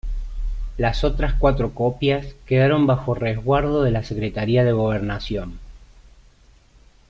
Las 0.79 1.03
otras 1.03 1.35
cuatro 1.37 1.75
copias 1.75 2.25
quedaron 2.47 2.87
bajo 2.87 3.13
resguardo 3.13 3.83
de 3.83 3.91
la 3.91 4.03
Secretaría 4.03 4.63
de 4.63 4.71
Gobernación. 4.71 5.59